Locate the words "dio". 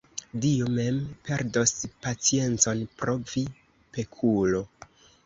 0.43-0.67